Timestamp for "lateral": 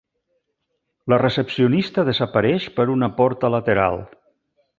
3.59-4.03